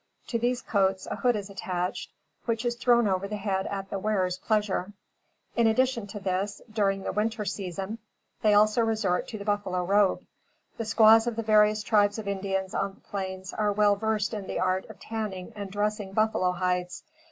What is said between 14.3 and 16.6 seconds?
in the art of tanning and dressing buffalo